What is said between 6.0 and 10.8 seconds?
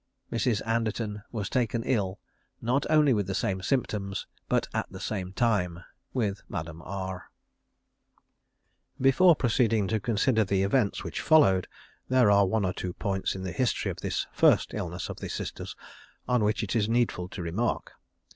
with Madame R. Before proceeding to consider the